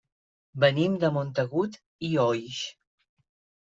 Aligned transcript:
Venim 0.63 0.95
de 1.05 1.13
Montagut 1.19 1.79
i 2.11 2.15
Oix. 2.27 2.61